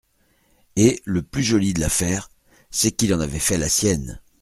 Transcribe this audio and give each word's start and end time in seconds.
Et, 0.77 0.99
le 1.05 1.21
plus 1.21 1.43
joli 1.43 1.75
de 1.75 1.79
l'affaire, 1.79 2.31
c'est 2.71 2.91
qu'il 2.91 3.13
en 3.13 3.19
avait 3.19 3.37
fait 3.37 3.59
la 3.59 3.69
sienne. 3.69 4.19